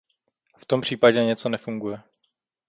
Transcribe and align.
V 0.57 0.65
tom 0.65 0.81
případě 0.81 1.23
něco 1.23 1.49
nefunguje. 1.49 2.01